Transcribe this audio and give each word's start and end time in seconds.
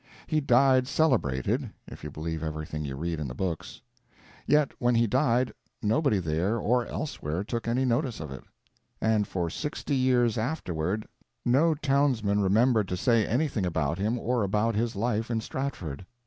He 0.25 0.41
died 0.41 0.87
celebrated 0.87 1.69
(if 1.85 2.03
you 2.03 2.09
believe 2.09 2.41
everything 2.41 2.83
you 2.83 2.95
read 2.95 3.19
in 3.19 3.27
the 3.27 3.35
books). 3.35 3.83
Yet 4.47 4.71
when 4.79 4.95
he 4.95 5.05
died 5.05 5.53
nobody 5.79 6.17
there 6.17 6.57
or 6.57 6.87
elsewhere 6.87 7.43
took 7.43 7.67
any 7.67 7.85
notice 7.85 8.19
of 8.19 8.31
it; 8.31 8.43
and 8.99 9.27
for 9.27 9.47
sixty 9.51 9.95
years 9.95 10.39
afterward 10.39 11.07
no 11.45 11.75
townsman 11.75 12.39
remembered 12.41 12.87
to 12.87 12.97
say 12.97 13.27
anything 13.27 13.63
about 13.63 13.99
him 13.99 14.17
or 14.17 14.41
about 14.41 14.73
his 14.73 14.95
life 14.95 15.29
in 15.29 15.39
Stratford. 15.39 16.03